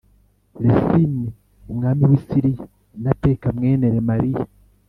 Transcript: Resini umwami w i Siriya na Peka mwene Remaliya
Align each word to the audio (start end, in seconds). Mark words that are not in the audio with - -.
Resini 0.63 1.27
umwami 1.71 2.03
w 2.09 2.13
i 2.17 2.19
Siriya 2.27 2.65
na 3.03 3.11
Peka 3.21 3.47
mwene 3.57 3.85
Remaliya 3.93 4.45